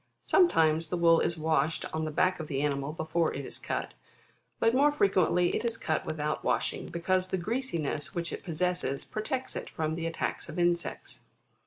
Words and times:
Sometimes, 0.21 0.87
the 0.87 0.97
wool 0.97 1.19
is 1.19 1.37
washed 1.37 1.85
on 1.93 2.05
the 2.05 2.09
back 2.11 2.39
of 2.39 2.47
the 2.47 2.63
animal 2.63 2.91
before 2.91 3.31
it 3.35 3.45
is 3.45 3.59
cut; 3.59 3.93
but 4.59 4.73
more 4.73 4.91
fre 4.91 5.05
quently 5.05 5.53
it 5.53 5.63
is 5.63 5.77
cut 5.77 6.07
without 6.07 6.43
washing, 6.43 6.87
because 6.87 7.27
the 7.27 7.37
greasiness 7.37 8.15
which 8.15 8.33
it 8.33 8.43
possesses 8.43 9.05
protects 9.05 9.55
it 9.55 9.69
from 9.69 9.93
the 9.93 10.07
attacks 10.07 10.49
of 10.49 10.57
insects. 10.57 11.19